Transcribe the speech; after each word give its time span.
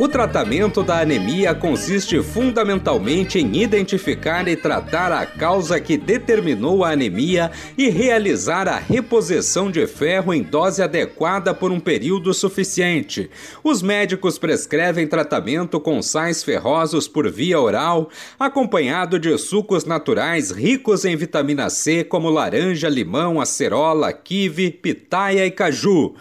O 0.00 0.08
tratamento 0.08 0.82
da 0.82 1.00
anemia 1.00 1.54
consiste 1.54 2.22
fundamentalmente 2.22 3.38
em 3.38 3.62
identificar 3.62 4.48
e 4.48 4.56
tratar 4.56 5.12
a 5.12 5.26
causa 5.26 5.78
que 5.78 5.98
determinou 5.98 6.82
a 6.82 6.92
anemia 6.92 7.50
e 7.76 7.90
realizar 7.90 8.66
a 8.66 8.78
reposição 8.78 9.70
de 9.70 9.86
ferro 9.86 10.32
em 10.32 10.42
dose 10.42 10.82
adequada 10.82 11.52
por 11.52 11.70
um 11.70 11.78
período 11.78 12.32
suficiente. 12.32 13.28
Os 13.62 13.82
médicos 13.82 14.38
prescrevem 14.38 15.06
tratamento 15.06 15.78
com 15.78 16.00
sais 16.00 16.42
ferrosos 16.42 17.06
por 17.06 17.30
via 17.30 17.60
oral, 17.60 18.08
acompanhado 18.38 19.18
de 19.18 19.36
sucos 19.36 19.84
naturais 19.84 20.50
ricos 20.50 21.04
em 21.04 21.14
vitamina 21.14 21.68
C, 21.68 22.04
como 22.04 22.30
laranja, 22.30 22.88
limão, 22.88 23.38
acerola, 23.38 24.14
kiwi, 24.14 24.70
pitaia 24.70 25.44
e 25.44 25.50
caju 25.50 26.14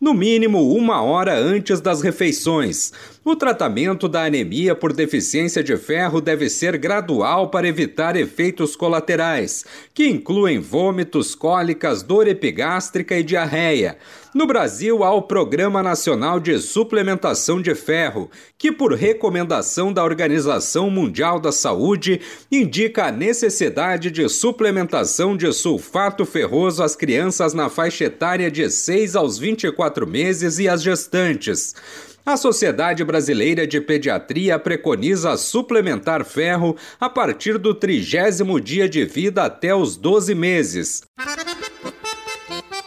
no 0.00 0.12
mínimo 0.12 0.74
uma 0.74 1.02
hora 1.02 1.38
antes 1.38 1.80
das 1.80 2.02
refeições. 2.02 2.92
O 3.28 3.34
tratamento 3.34 4.08
da 4.08 4.24
anemia 4.24 4.72
por 4.72 4.92
deficiência 4.92 5.60
de 5.60 5.76
ferro 5.76 6.20
deve 6.20 6.48
ser 6.48 6.78
gradual 6.78 7.50
para 7.50 7.66
evitar 7.66 8.14
efeitos 8.14 8.76
colaterais, 8.76 9.64
que 9.92 10.06
incluem 10.06 10.60
vômitos, 10.60 11.34
cólicas, 11.34 12.04
dor 12.04 12.28
epigástrica 12.28 13.18
e 13.18 13.24
diarreia. 13.24 13.98
No 14.32 14.46
Brasil, 14.46 15.02
há 15.02 15.12
o 15.12 15.22
Programa 15.22 15.82
Nacional 15.82 16.38
de 16.38 16.56
Suplementação 16.60 17.60
de 17.60 17.74
Ferro, 17.74 18.30
que, 18.56 18.70
por 18.70 18.92
recomendação 18.92 19.92
da 19.92 20.04
Organização 20.04 20.88
Mundial 20.88 21.40
da 21.40 21.50
Saúde, 21.50 22.20
indica 22.48 23.06
a 23.06 23.12
necessidade 23.12 24.08
de 24.08 24.28
suplementação 24.28 25.36
de 25.36 25.52
sulfato 25.52 26.24
ferroso 26.24 26.80
às 26.80 26.94
crianças 26.94 27.52
na 27.52 27.68
faixa 27.68 28.04
etária 28.04 28.48
de 28.52 28.70
6 28.70 29.16
aos 29.16 29.36
24 29.36 30.06
meses 30.06 30.60
e 30.60 30.68
às 30.68 30.80
gestantes. 30.80 31.74
A 32.26 32.36
Sociedade 32.36 33.04
Brasileira 33.04 33.68
de 33.68 33.80
Pediatria 33.80 34.58
preconiza 34.58 35.36
suplementar 35.36 36.24
ferro 36.24 36.76
a 36.98 37.08
partir 37.08 37.56
do 37.56 37.72
trigésimo 37.72 38.60
dia 38.60 38.88
de 38.88 39.04
vida 39.04 39.44
até 39.44 39.72
os 39.72 39.96
12 39.96 40.34
meses. 40.34 41.02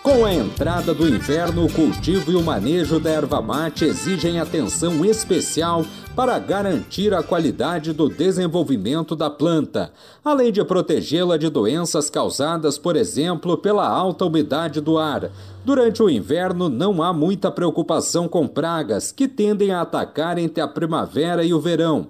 Com 0.09 0.25
a 0.25 0.33
entrada 0.33 0.91
do 0.91 1.07
inverno, 1.07 1.63
o 1.67 1.71
cultivo 1.71 2.31
e 2.31 2.35
o 2.35 2.41
manejo 2.41 2.99
da 2.99 3.11
erva 3.11 3.39
mate 3.43 3.85
exigem 3.85 4.39
atenção 4.39 5.05
especial 5.05 5.85
para 6.15 6.39
garantir 6.39 7.13
a 7.13 7.21
qualidade 7.21 7.93
do 7.93 8.09
desenvolvimento 8.09 9.15
da 9.15 9.29
planta, 9.29 9.93
além 10.25 10.51
de 10.51 10.65
protegê-la 10.65 11.37
de 11.37 11.47
doenças 11.47 12.09
causadas, 12.09 12.75
por 12.75 12.95
exemplo, 12.95 13.55
pela 13.55 13.87
alta 13.87 14.25
umidade 14.25 14.81
do 14.81 14.97
ar. 14.97 15.29
Durante 15.63 16.01
o 16.01 16.09
inverno, 16.09 16.69
não 16.69 17.03
há 17.03 17.13
muita 17.13 17.51
preocupação 17.51 18.27
com 18.27 18.47
pragas 18.47 19.11
que 19.11 19.27
tendem 19.27 19.71
a 19.71 19.81
atacar 19.81 20.39
entre 20.39 20.59
a 20.59 20.67
primavera 20.67 21.43
e 21.43 21.53
o 21.53 21.61
verão. 21.61 22.07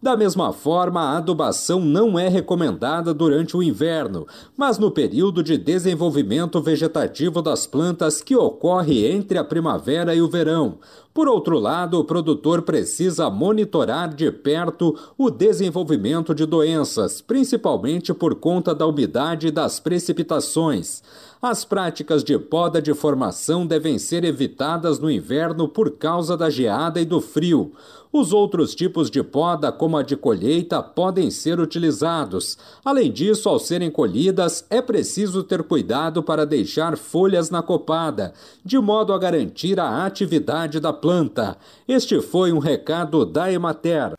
Da 0.00 0.16
mesma 0.16 0.52
forma, 0.52 1.00
a 1.00 1.16
adubação 1.16 1.80
não 1.80 2.16
é 2.16 2.28
recomendada 2.28 3.12
durante 3.12 3.56
o 3.56 3.62
inverno, 3.62 4.28
mas 4.56 4.78
no 4.78 4.92
período 4.92 5.42
de 5.42 5.58
desenvolvimento 5.58 6.62
vegetativo 6.62 7.42
das 7.42 7.66
plantas 7.66 8.22
que 8.22 8.36
ocorre 8.36 9.10
entre 9.10 9.38
a 9.38 9.44
primavera 9.44 10.14
e 10.14 10.22
o 10.22 10.28
verão. 10.28 10.78
Por 11.12 11.26
outro 11.26 11.58
lado, 11.58 11.98
o 11.98 12.04
produtor 12.04 12.62
precisa 12.62 13.28
monitorar 13.28 14.14
de 14.14 14.30
perto 14.30 14.94
o 15.18 15.30
desenvolvimento 15.30 16.32
de 16.32 16.46
doenças, 16.46 17.20
principalmente 17.20 18.14
por 18.14 18.36
conta 18.36 18.72
da 18.72 18.86
umidade 18.86 19.50
das 19.50 19.80
precipitações. 19.80 21.02
As 21.40 21.64
práticas 21.64 22.24
de 22.24 22.36
poda 22.36 22.82
de 22.82 22.92
formação 22.92 23.64
devem 23.64 23.96
ser 23.96 24.24
evitadas 24.24 24.98
no 24.98 25.08
inverno 25.08 25.68
por 25.68 25.92
causa 25.92 26.36
da 26.36 26.50
geada 26.50 27.00
e 27.00 27.04
do 27.04 27.20
frio. 27.20 27.72
Os 28.12 28.32
outros 28.32 28.74
tipos 28.74 29.08
de 29.08 29.22
poda, 29.22 29.70
como 29.70 29.96
a 29.96 30.02
de 30.02 30.16
colheita, 30.16 30.82
podem 30.82 31.30
ser 31.30 31.60
utilizados. 31.60 32.58
Além 32.84 33.12
disso, 33.12 33.48
ao 33.48 33.60
serem 33.60 33.88
colhidas, 33.88 34.66
é 34.68 34.82
preciso 34.82 35.44
ter 35.44 35.62
cuidado 35.62 36.24
para 36.24 36.44
deixar 36.44 36.96
folhas 36.96 37.50
na 37.50 37.62
copada, 37.62 38.32
de 38.64 38.78
modo 38.80 39.12
a 39.12 39.18
garantir 39.18 39.78
a 39.78 40.04
atividade 40.04 40.80
da 40.80 40.92
planta. 40.92 41.56
Este 41.86 42.20
foi 42.20 42.50
um 42.50 42.58
recado 42.58 43.24
da 43.24 43.52
Emater. 43.52 44.14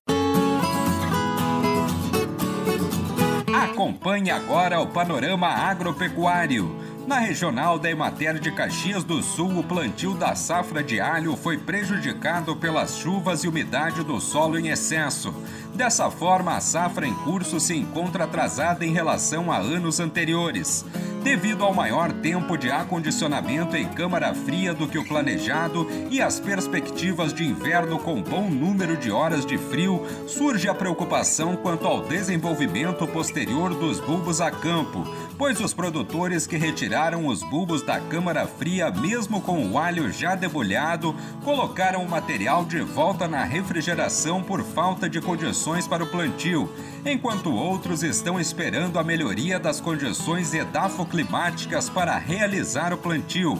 Acompanhe 3.53 4.30
agora 4.30 4.80
o 4.80 4.88
panorama 4.88 5.47
agropecuário. 5.47 6.89
Na 7.09 7.18
regional 7.18 7.80
da 7.80 7.90
Emater 7.90 8.38
de 8.38 8.52
Caxias 8.52 9.03
do 9.03 9.24
Sul, 9.24 9.58
o 9.58 9.64
plantio 9.64 10.14
da 10.14 10.36
safra 10.36 10.84
de 10.84 11.02
alho 11.02 11.36
foi 11.36 11.58
prejudicado 11.58 12.56
pelas 12.56 13.00
chuvas 13.00 13.44
e 13.44 13.47
umidade 13.47 14.03
do 14.03 14.22
solo 14.22 14.59
em 14.59 14.68
excesso. 14.68 15.34
Dessa 15.74 16.12
forma, 16.12 16.56
a 16.56 16.62
safra 16.62 17.08
em 17.08 17.14
curso 17.16 17.59
se 17.59 17.75
encontra 17.75 18.25
atrasada 18.25 18.86
em 18.86 18.94
relação 18.94 19.52
a 19.52 19.58
anos 19.58 20.00
anteriores. 20.00 20.86
Devido 21.24 21.66
ao 21.66 21.74
maior 21.74 22.13
tempo 22.13 22.57
de 22.57 22.72
acondicionamento 22.72 23.75
em 23.75 23.85
câmara 23.85 24.34
fria 24.34 24.74
do 24.74 24.88
que 24.88 24.97
o 24.97 25.06
planejado 25.06 25.85
e 26.09 26.22
as 26.22 26.40
perspectivas 26.40 27.34
de 27.34 27.44
inverno 27.44 28.00
com 28.00 28.22
bom 28.22 28.50
número 28.50 28.96
de 28.96 29.12
horas 29.12 29.46
de 29.46 29.57
frio, 29.57 30.07
surge 30.28 30.69
a 30.69 30.74
preocupação 30.74 31.57
quanto 31.57 31.85
ao 31.85 32.02
desenvolvimento 32.03 33.06
posterior 33.06 33.75
dos 33.75 34.00
bulbos 34.00 34.40
a 34.40 34.50
campo, 34.50 35.06
pois 35.38 35.59
os 35.59 35.74
produtores 35.74 36.47
que 36.47 36.56
retiraram 36.56 37.28
os 37.28 37.44
bulbos 37.44 37.81
da 37.81 38.00
câmara 38.00 38.47
fria, 38.47 38.90
mesmo 38.90 39.41
com 39.41 39.68
o 39.68 39.78
alho 39.78 40.09
já 40.12 40.36
debulhado, 40.36 41.13
colocaram 41.44 42.01
o 42.01 42.09
material 42.09 42.63
de 42.63 42.80
volta 42.80 43.28
na 43.28 43.44
refrigeração 43.44 44.41
por 44.41 44.63
falta 44.63 45.09
de 45.09 45.19
condições 45.19 45.86
para 45.86 46.03
o 46.03 46.07
plantio, 46.07 46.74
enquanto 47.06 47.53
outros 47.53 48.03
estão 48.03 48.40
esperando 48.40 48.97
a 48.97 49.03
melhoria 49.03 49.59
das 49.59 49.81
condições 49.81 50.53
edafoclimáticas 50.53 51.09
climáticas 51.09 51.90
para 51.90 52.18
realizar 52.18 52.94
o 52.94 52.97
plantio. 52.97 53.59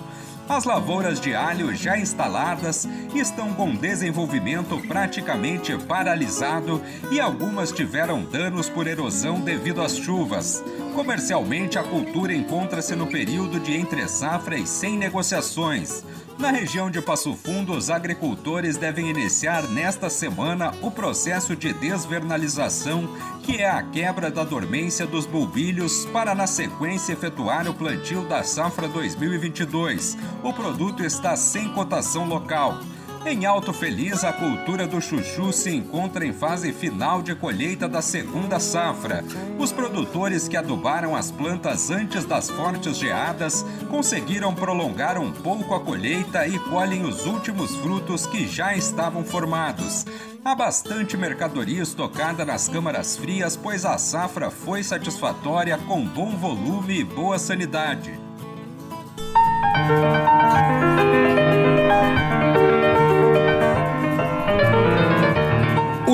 As 0.50 0.64
lavouras 0.64 1.22
de 1.22 1.36
alho 1.36 1.76
já 1.76 1.96
instaladas 1.96 2.88
estão 3.14 3.54
com 3.54 3.76
desenvolvimento 3.76 4.80
praticamente 4.88 5.78
paralisado 5.78 6.82
e 7.12 7.20
algumas 7.20 7.72
tiveram 7.72 8.24
danos 8.24 8.68
por 8.68 8.88
erosão 8.88 9.40
devido 9.40 9.80
às 9.80 9.96
chuvas. 9.96 10.64
Comercialmente, 11.00 11.80
a 11.80 11.84
cultura 11.84 12.34
encontra-se 12.34 12.94
no 12.94 13.08
período 13.08 13.58
de 13.58 13.74
entre 13.74 14.06
safras 14.10 14.68
sem 14.68 14.98
negociações. 14.98 16.04
Na 16.38 16.52
região 16.52 16.92
de 16.92 17.02
Passo 17.02 17.34
Fundo, 17.36 17.72
os 17.72 17.90
agricultores 17.90 18.76
devem 18.76 19.10
iniciar 19.10 19.64
nesta 19.70 20.10
semana 20.10 20.74
o 20.82 20.92
processo 20.92 21.56
de 21.56 21.72
desvernalização, 21.72 23.16
que 23.44 23.62
é 23.62 23.70
a 23.70 23.82
quebra 23.82 24.30
da 24.30 24.44
dormência 24.44 25.08
dos 25.08 25.26
bulbilhos, 25.26 26.04
para 26.08 26.36
na 26.36 26.46
sequência 26.46 27.14
efetuar 27.14 27.66
o 27.70 27.74
plantio 27.74 28.28
da 28.28 28.44
safra 28.44 28.86
2022. 28.90 30.18
O 30.44 30.52
produto 30.52 31.02
está 31.02 31.34
sem 31.38 31.70
cotação 31.70 32.28
local. 32.28 32.78
Em 33.26 33.46
Alto 33.46 33.74
Feliz, 33.74 34.24
a 34.24 34.32
cultura 34.32 34.88
do 34.88 35.02
chuchu 35.02 35.52
se 35.52 35.76
encontra 35.76 36.26
em 36.26 36.32
fase 36.32 36.72
final 36.72 37.22
de 37.22 37.36
colheita 37.36 37.88
da 37.88 38.02
segunda 38.02 38.60
safra. 38.60 39.24
Os 39.58 39.74
produtores 39.74 40.48
que 40.48 40.56
adubaram 40.56 41.16
as 41.16 41.30
plantas 41.30 41.92
antes 41.92 42.24
das 42.24 42.50
fortes 42.50 42.98
geadas 42.98 43.66
conseguiram 43.90 44.56
prolongar 44.56 45.18
um 45.18 45.32
pouco 45.32 45.76
a 45.76 45.82
colheita 45.82 46.48
e 46.48 46.58
colhem 46.58 47.04
os 47.04 47.26
últimos 47.26 47.76
frutos 47.78 48.26
que 48.26 48.48
já 48.48 48.76
estavam 48.76 49.24
formados. 49.24 50.06
Há 50.44 50.56
bastante 50.56 51.18
mercadoria 51.18 51.84
estocada 51.84 52.46
nas 52.46 52.70
câmaras 52.70 53.18
frias, 53.18 53.58
pois 53.58 53.86
a 53.86 53.98
safra 53.98 54.50
foi 54.50 54.82
satisfatória 54.82 55.78
com 55.78 56.06
bom 56.06 56.38
volume 56.38 57.02
e 57.02 57.04
boa 57.04 57.38
sanidade. 57.38 58.18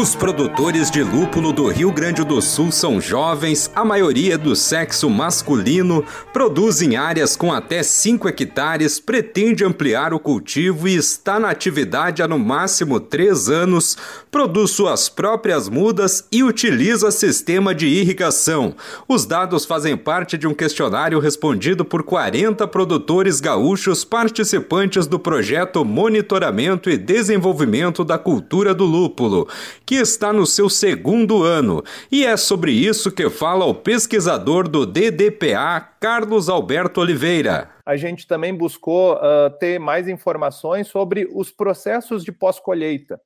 Os 0.05 0.13
produtores 0.13 0.91
de 0.91 1.01
lúpulo 1.01 1.51
do 1.51 1.67
Rio 1.67 1.91
Grande 1.91 2.23
do 2.23 2.39
Sul 2.39 2.71
são 2.71 3.01
jovens, 3.01 3.71
a 3.75 3.83
maioria 3.83 4.37
do 4.37 4.55
sexo 4.55 5.09
masculino, 5.09 6.05
produzem 6.31 6.95
áreas 6.95 7.35
com 7.35 7.51
até 7.51 7.81
5 7.81 8.29
hectares, 8.29 8.99
pretende 8.99 9.65
ampliar 9.65 10.13
o 10.13 10.19
cultivo 10.19 10.87
e 10.87 10.95
está 10.95 11.39
na 11.39 11.49
atividade 11.49 12.21
há 12.21 12.27
no 12.27 12.37
máximo 12.37 12.99
3 12.99 13.49
anos, 13.49 13.97
produz 14.29 14.69
suas 14.69 15.09
próprias 15.09 15.67
mudas 15.67 16.23
e 16.31 16.43
utiliza 16.43 17.09
sistema 17.09 17.73
de 17.73 17.87
irrigação. 17.87 18.75
Os 19.07 19.25
dados 19.25 19.65
fazem 19.65 19.97
parte 19.97 20.37
de 20.37 20.45
um 20.45 20.53
questionário 20.53 21.19
respondido 21.19 21.83
por 21.83 22.03
40 22.03 22.67
produtores 22.67 23.39
gaúchos 23.39 24.05
participantes 24.05 25.07
do 25.07 25.17
projeto 25.17 25.83
Monitoramento 25.83 26.91
e 26.91 26.95
Desenvolvimento 26.95 28.05
da 28.05 28.19
Cultura 28.19 28.71
do 28.71 28.85
Lúpulo 28.85 29.47
que 29.94 29.94
está 29.95 30.31
no 30.31 30.45
seu 30.45 30.69
segundo 30.69 31.43
ano. 31.43 31.83
E 32.11 32.25
é 32.25 32.37
sobre 32.37 32.71
isso 32.71 33.11
que 33.11 33.29
fala 33.29 33.65
o 33.65 33.73
pesquisador 33.73 34.67
do 34.67 34.85
DDPA, 34.85 35.79
Carlos 35.99 36.49
Alberto 36.49 37.01
Oliveira. 37.01 37.69
A 37.85 37.95
gente 37.95 38.27
também 38.27 38.53
buscou 38.53 39.15
uh, 39.15 39.49
ter 39.59 39.79
mais 39.79 40.07
informações 40.07 40.87
sobre 40.87 41.27
os 41.33 41.51
processos 41.51 42.23
de 42.23 42.31
pós-colheita. 42.31 43.19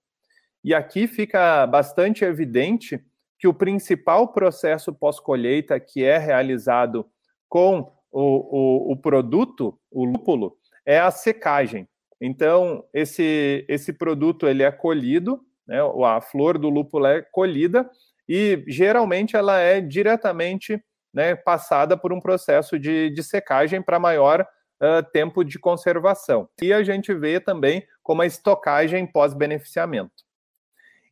E 0.64 0.74
aqui 0.74 1.08
fica 1.08 1.66
bastante 1.66 2.26
evidente 2.26 3.00
que 3.38 3.48
o 3.48 3.54
principal 3.54 4.34
processo 4.34 4.94
pós-colheita 4.94 5.80
que 5.80 6.04
é 6.04 6.18
realizado 6.18 7.06
com 7.48 7.92
o, 8.12 8.92
o, 8.92 8.92
o, 8.92 8.98
produto, 8.98 9.80
o 9.90 10.04
lúpulo, 10.04 10.58
é 10.86 11.00
a 11.00 11.10
secagem. 11.10 11.88
Então, 12.22 12.84
esse, 12.94 13.66
esse 13.70 13.94
produto 13.94 14.46
ele 14.46 14.64
é 14.64 14.72
colhido 14.72 15.40
né? 15.70 15.78
A 16.04 16.20
flor 16.20 16.58
do 16.58 16.68
lúpulo 16.68 17.06
é 17.06 17.22
colhida 17.22 17.88
e 18.28 18.64
geralmente 18.68 19.36
ela 19.36 19.60
é 19.60 19.80
diretamente 19.80 20.84
né, 21.14 21.36
passada 21.36 21.96
por 21.96 22.12
um 22.12 22.20
processo 22.20 22.78
de, 22.78 23.12
de 23.12 23.24
secagem 23.24 23.82
para 23.82 24.00
maior 24.00 24.42
uh, 24.42 25.04
tempo 25.12 25.44
de 25.44 25.60
conservação. 25.60 26.50
E 26.62 26.74
a 26.74 26.84
gente 26.84 27.14
vê 27.14 27.40
também 27.40 27.86
como 28.02 28.24
a 28.24 28.26
estocagem 28.26 29.06
pós-beneficiamento. 29.06 30.28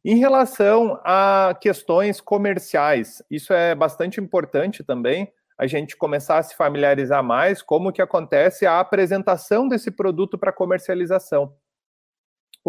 Em 0.04 0.16
relação 0.18 1.00
a 1.04 1.56
questões 1.60 2.20
comerciais, 2.20 3.22
isso 3.30 3.54
é 3.54 3.76
bastante 3.76 4.20
importante 4.20 4.84
também, 4.84 5.32
a 5.58 5.68
gente 5.68 5.98
começar 5.98 6.38
a 6.38 6.44
se 6.44 6.56
familiarizar 6.56 7.24
mais 7.24 7.62
como 7.62 7.92
que 7.92 8.02
acontece 8.02 8.66
a 8.66 8.80
apresentação 8.80 9.68
desse 9.68 9.92
produto 9.92 10.38
para 10.38 10.54
comercialização. 10.54 11.54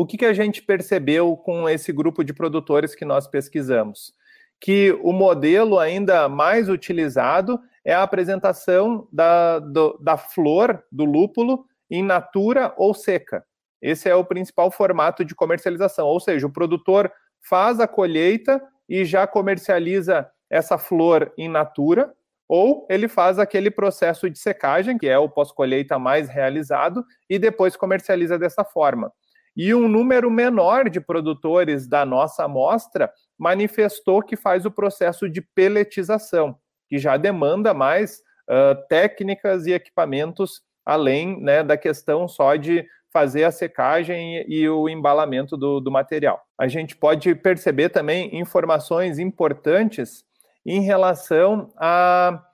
O 0.01 0.07
que, 0.07 0.17
que 0.17 0.27
a 0.27 0.33
gente 0.33 0.63
percebeu 0.63 1.37
com 1.37 1.69
esse 1.69 1.93
grupo 1.93 2.23
de 2.23 2.33
produtores 2.33 2.95
que 2.95 3.05
nós 3.05 3.27
pesquisamos? 3.27 4.13
Que 4.61 4.97
o 5.03 5.13
modelo 5.13 5.77
ainda 5.77 6.29
mais 6.29 6.69
utilizado 6.69 7.59
é 7.85 7.93
a 7.93 8.05
apresentação 8.05 9.09
da, 9.13 9.59
do, 9.59 9.99
da 10.01 10.17
flor 10.17 10.85
do 10.93 11.05
lúpulo 11.05 11.65
em 11.91 12.01
natura 12.01 12.73
ou 12.77 12.95
seca. 12.95 13.45
Esse 13.83 14.09
é 14.09 14.15
o 14.15 14.25
principal 14.25 14.71
formato 14.71 15.25
de 15.25 15.35
comercialização, 15.35 16.07
ou 16.07 16.21
seja, 16.21 16.47
o 16.47 16.53
produtor 16.53 17.11
faz 17.41 17.81
a 17.81 17.89
colheita 17.89 18.63
e 18.89 19.05
já 19.05 19.27
comercializa 19.27 20.31
essa 20.49 20.79
flor 20.79 21.33
em 21.37 21.49
natura, 21.49 22.15
ou 22.49 22.87
ele 22.89 23.09
faz 23.09 23.37
aquele 23.37 23.69
processo 23.69 24.31
de 24.31 24.39
secagem, 24.39 24.97
que 24.97 25.09
é 25.09 25.19
o 25.19 25.29
pós-colheita 25.29 25.99
mais 25.99 26.29
realizado, 26.29 27.05
e 27.29 27.37
depois 27.37 27.75
comercializa 27.75 28.39
dessa 28.39 28.65
forma. 28.65 29.13
E 29.59 29.75
um 29.75 29.89
número 29.89 30.31
menor 30.31 30.89
de 30.89 31.01
produtores 31.01 31.89
da 31.89 32.07
nossa 32.07 32.45
amostra 32.45 33.13
manifestou 33.37 34.23
que 34.23 34.37
faz 34.37 34.65
o 34.65 34.71
processo 34.71 35.29
de 35.29 35.43
peletização, 35.43 36.57
que 36.89 36.97
já 36.97 37.17
demanda 37.17 37.75
mais 37.75 38.23
uh, 38.49 38.87
técnicas 38.89 39.67
e 39.67 39.73
equipamentos, 39.73 40.63
além 40.87 41.43
né, 41.43 41.65
da 41.65 41.77
questão 41.77 42.29
só 42.29 42.55
de 42.55 42.87
fazer 43.13 43.43
a 43.43 43.51
secagem 43.51 44.45
e 44.47 44.69
o 44.69 44.89
embalamento 44.89 45.57
do, 45.57 45.81
do 45.81 45.91
material. 45.91 46.41
A 46.57 46.69
gente 46.69 46.95
pode 46.95 47.35
perceber 47.35 47.89
também 47.89 48.39
informações 48.39 49.19
importantes 49.19 50.25
em 50.65 50.83
relação 50.83 51.73
à 51.77 52.45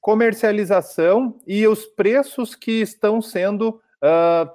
comercialização 0.00 1.36
e 1.48 1.66
os 1.66 1.84
preços 1.84 2.54
que 2.54 2.80
estão 2.80 3.20
sendo 3.20 3.80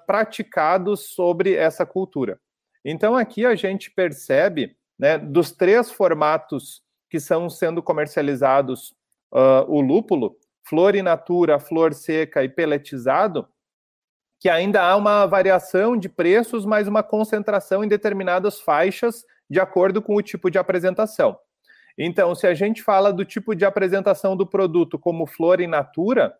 praticados 0.05 1.13
sobre 1.13 1.55
essa 1.55 1.85
cultura. 1.85 2.39
Então, 2.83 3.15
aqui 3.15 3.45
a 3.45 3.55
gente 3.55 3.91
percebe, 3.91 4.75
né, 4.97 5.17
dos 5.17 5.51
três 5.51 5.91
formatos 5.91 6.81
que 7.09 7.19
são 7.19 7.49
sendo 7.49 7.81
comercializados 7.81 8.93
uh, 9.33 9.65
o 9.67 9.81
lúpulo, 9.81 10.37
flor 10.63 10.95
in 10.95 11.01
natura, 11.01 11.59
flor 11.59 11.93
seca 11.93 12.43
e 12.43 12.49
peletizado, 12.49 13.47
que 14.39 14.47
ainda 14.47 14.81
há 14.81 14.95
uma 14.95 15.25
variação 15.25 15.97
de 15.97 16.07
preços, 16.07 16.65
mas 16.65 16.87
uma 16.87 17.03
concentração 17.03 17.83
em 17.83 17.87
determinadas 17.87 18.61
faixas 18.61 19.25
de 19.49 19.59
acordo 19.59 20.01
com 20.01 20.15
o 20.15 20.21
tipo 20.21 20.49
de 20.49 20.57
apresentação. 20.57 21.37
Então, 21.97 22.33
se 22.33 22.47
a 22.47 22.53
gente 22.53 22.81
fala 22.81 23.11
do 23.11 23.25
tipo 23.25 23.53
de 23.53 23.65
apresentação 23.65 24.37
do 24.37 24.47
produto 24.47 24.97
como 24.97 25.27
flor 25.27 25.59
in 25.59 25.67
natura, 25.67 26.33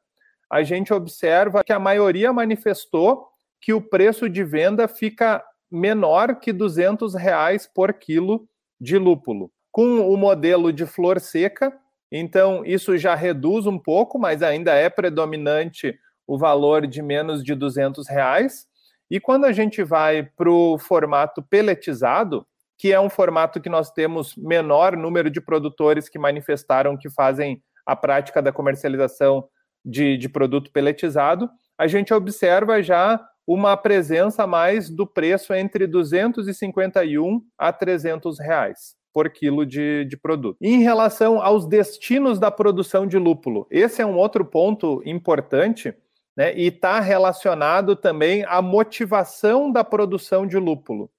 a 0.50 0.63
gente 0.63 0.94
observa 0.94 1.63
que 1.63 1.72
a 1.72 1.80
maioria 1.80 2.34
manifestou 2.34 3.28
que 3.62 3.74
o 3.74 3.81
preço 3.81 4.30
de 4.30 4.44
venda 4.44 4.88
fica 4.88 5.44
menor 5.72 6.40
que 6.40 6.51
200 6.51 7.13
reais 7.13 7.68
por 7.68 7.94
quilo 7.94 8.48
de 8.80 8.98
lúpulo. 8.98 9.51
Com 9.72 10.00
o 10.12 10.18
modelo 10.18 10.74
de 10.74 10.86
flor 10.86 11.19
seca, 11.19 11.72
então 12.12 12.66
isso 12.66 12.98
já 12.98 13.13
reduz 13.13 13.68
um 13.68 13.78
pouco, 13.78 14.18
mas 14.18 14.42
ainda 14.42 14.74
é 14.74 14.90
predominante 14.90 15.98
o 16.25 16.38
valor 16.38 16.88
de 16.88 17.02
menos 17.02 17.44
de 17.44 17.54
200 17.54 18.07
reais. 18.07 18.68
E 19.12 19.19
quando 19.19 19.45
a 19.45 19.52
gente 19.52 19.84
vai 19.84 20.24
para 20.24 20.50
o 20.50 20.78
formato 20.80 21.44
peletizado, 21.44 22.45
que 22.78 22.94
é 22.94 23.00
um 23.00 23.10
formato 23.10 23.60
que 23.60 23.69
nós 23.69 23.92
temos 23.92 24.36
menor 24.36 24.95
número 24.95 25.30
de 25.30 25.42
produtores 25.42 26.07
que 26.07 26.18
manifestaram 26.18 26.98
que 26.98 27.10
fazem 27.10 27.62
a 27.86 27.95
prática 27.95 28.42
da 28.42 28.52
comercialização 28.52 29.48
de, 29.89 30.18
de 30.18 30.30
produto 30.30 30.71
peletizado, 30.71 31.50
a 31.77 31.88
gente 31.88 32.13
observa 32.13 32.81
já 32.83 33.19
uma 33.47 33.75
presença 33.75 34.45
mais 34.45 34.89
do 34.89 35.07
preço 35.07 35.53
entre 35.53 35.88
251 35.88 37.41
a 37.57 37.74
300 37.74 38.39
reais 38.39 38.95
por 39.12 39.30
quilo 39.30 39.65
de, 39.65 40.06
de 40.06 40.15
produto. 40.15 40.57
Em 40.62 40.83
relação 40.83 41.41
aos 41.41 41.65
destinos 41.65 42.39
da 42.39 42.51
produção 42.51 43.07
de 43.07 43.18
lúpulo, 43.18 43.65
esse 43.71 44.01
é 44.01 44.06
um 44.06 44.15
outro 44.15 44.45
ponto 44.45 45.01
importante, 45.03 45.94
né, 46.38 46.56
e 46.56 46.68
está 46.68 47.00
relacionado 47.00 47.95
também 47.95 48.45
à 48.47 48.62
motivação 48.62 49.71
da 49.71 49.83
produção 49.83 50.45
de 50.45 50.57
lúpulo. 50.57 51.09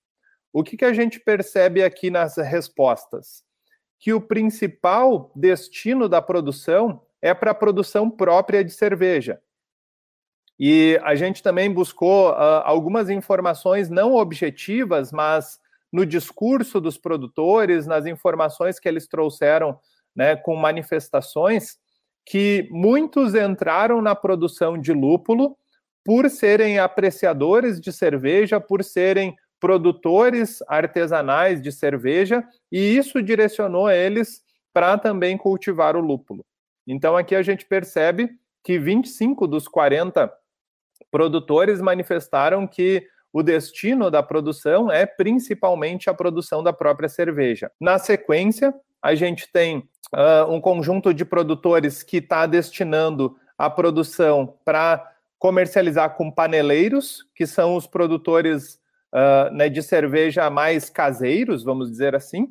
O 0.52 0.62
que, 0.62 0.76
que 0.76 0.84
a 0.84 0.92
gente 0.92 1.18
percebe 1.18 1.82
aqui 1.82 2.10
nas 2.10 2.36
respostas? 2.36 3.42
Que 3.98 4.12
o 4.12 4.20
principal 4.20 5.30
destino 5.34 6.08
da 6.08 6.22
produção 6.22 7.02
é 7.22 7.34
para 7.34 7.50
a 7.50 7.54
produção 7.54 8.10
própria 8.10 8.64
de 8.64 8.72
cerveja. 8.72 9.40
E 10.58 11.00
a 11.02 11.14
gente 11.14 11.42
também 11.42 11.72
buscou 11.72 12.30
uh, 12.30 12.62
algumas 12.64 13.08
informações 13.08 13.88
não 13.88 14.14
objetivas, 14.14 15.10
mas 15.10 15.58
no 15.90 16.04
discurso 16.04 16.80
dos 16.80 16.98
produtores, 16.98 17.86
nas 17.86 18.06
informações 18.06 18.78
que 18.78 18.88
eles 18.88 19.08
trouxeram 19.08 19.78
né, 20.14 20.36
com 20.36 20.54
manifestações, 20.54 21.78
que 22.26 22.68
muitos 22.70 23.34
entraram 23.34 24.02
na 24.02 24.14
produção 24.14 24.78
de 24.78 24.92
lúpulo 24.92 25.56
por 26.04 26.28
serem 26.28 26.78
apreciadores 26.78 27.80
de 27.80 27.92
cerveja, 27.92 28.60
por 28.60 28.84
serem 28.84 29.34
produtores 29.58 30.62
artesanais 30.68 31.60
de 31.60 31.70
cerveja, 31.70 32.44
e 32.70 32.78
isso 32.78 33.22
direcionou 33.22 33.90
eles 33.90 34.42
para 34.72 34.96
também 34.96 35.36
cultivar 35.36 35.96
o 35.96 36.00
lúpulo. 36.00 36.44
Então 36.90 37.16
aqui 37.16 37.36
a 37.36 37.42
gente 37.42 37.64
percebe 37.64 38.30
que 38.64 38.78
25 38.78 39.46
dos 39.46 39.68
40 39.68 40.30
produtores 41.10 41.80
manifestaram 41.80 42.66
que 42.66 43.06
o 43.32 43.44
destino 43.44 44.10
da 44.10 44.24
produção 44.24 44.90
é 44.90 45.06
principalmente 45.06 46.10
a 46.10 46.14
produção 46.14 46.64
da 46.64 46.72
própria 46.72 47.08
cerveja. 47.08 47.70
Na 47.80 47.96
sequência, 47.96 48.74
a 49.00 49.14
gente 49.14 49.50
tem 49.52 49.88
uh, 50.12 50.50
um 50.50 50.60
conjunto 50.60 51.14
de 51.14 51.24
produtores 51.24 52.02
que 52.02 52.16
está 52.16 52.44
destinando 52.44 53.36
a 53.56 53.70
produção 53.70 54.56
para 54.64 55.08
comercializar 55.38 56.16
com 56.16 56.28
paneleiros, 56.28 57.24
que 57.36 57.46
são 57.46 57.76
os 57.76 57.86
produtores 57.86 58.80
uh, 59.14 59.54
né, 59.54 59.68
de 59.68 59.80
cerveja 59.80 60.50
mais 60.50 60.90
caseiros, 60.90 61.62
vamos 61.62 61.88
dizer 61.88 62.16
assim. 62.16 62.48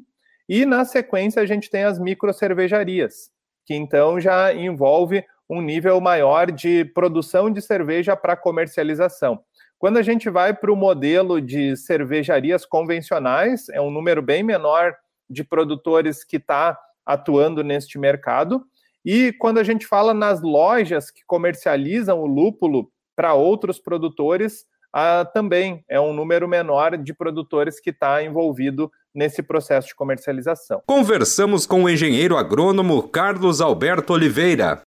E 0.47 0.65
na 0.65 0.85
sequência, 0.85 1.41
a 1.41 1.45
gente 1.45 1.69
tem 1.69 1.83
as 1.83 1.99
micro 1.99 2.33
cervejarias, 2.33 3.31
que 3.69 3.75
então 3.75 4.19
já 4.19 4.51
envolve 4.51 5.23
um 5.47 5.61
nível 5.61 6.01
maior 6.01 6.51
de 6.51 6.85
produção 6.85 7.51
de 7.51 7.61
cerveja 7.61 8.15
para 8.15 8.35
comercialização. 8.35 9.43
Quando 9.77 9.97
a 9.97 10.01
gente 10.01 10.27
vai 10.27 10.55
para 10.55 10.73
o 10.73 10.75
modelo 10.75 11.39
de 11.39 11.77
cervejarias 11.77 12.65
convencionais, 12.65 13.69
é 13.69 13.79
um 13.79 13.91
número 13.91 14.23
bem 14.23 14.41
menor 14.41 14.95
de 15.29 15.43
produtores 15.43 16.23
que 16.23 16.37
está 16.37 16.75
atuando 17.05 17.63
neste 17.63 17.99
mercado. 17.99 18.65
E 19.05 19.33
quando 19.33 19.59
a 19.59 19.63
gente 19.63 19.85
fala 19.85 20.15
nas 20.15 20.41
lojas 20.41 21.11
que 21.11 21.21
comercializam 21.27 22.19
o 22.19 22.25
lúpulo 22.25 22.91
para 23.15 23.35
outros 23.35 23.77
produtores, 23.77 24.65
ah, 24.91 25.29
também 25.31 25.85
é 25.87 26.01
um 26.01 26.11
número 26.11 26.47
menor 26.47 26.97
de 26.97 27.13
produtores 27.13 27.79
que 27.79 27.91
está 27.91 28.23
envolvido 28.23 28.91
nesse 29.13 29.41
processo 29.41 29.89
de 29.89 29.95
comercialização. 29.95 30.81
Conversamos 30.85 31.65
com 31.65 31.83
o 31.83 31.89
engenheiro 31.89 32.37
agrônomo 32.37 33.03
Carlos 33.03 33.61
Alberto 33.61 34.13
Oliveira. 34.13 34.81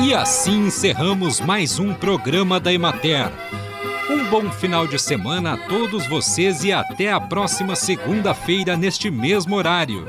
E 0.00 0.14
assim 0.14 0.66
encerramos 0.66 1.40
mais 1.40 1.78
um 1.78 1.92
programa 1.92 2.58
da 2.58 2.72
Emater. 2.72 3.30
Um 4.10 4.24
bom 4.30 4.50
final 4.50 4.86
de 4.86 4.98
semana 4.98 5.54
a 5.54 5.56
todos 5.68 6.06
vocês 6.06 6.64
e 6.64 6.72
até 6.72 7.12
a 7.12 7.20
próxima 7.20 7.76
segunda-feira 7.76 8.76
neste 8.76 9.10
mesmo 9.10 9.54
horário. 9.54 10.06